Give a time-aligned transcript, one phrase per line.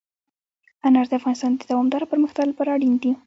[0.87, 3.11] انار د افغانستان د دوامداره پرمختګ لپاره اړین دي.